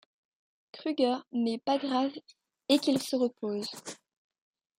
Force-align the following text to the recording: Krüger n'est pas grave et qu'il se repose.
Krüger 0.73 1.27
n'est 1.31 1.59
pas 1.59 1.77
grave 1.77 2.09
et 2.69 2.79
qu'il 2.79 2.99
se 3.03 3.15
repose. 3.15 3.69